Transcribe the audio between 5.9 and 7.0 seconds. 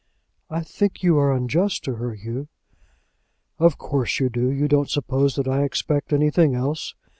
anything else.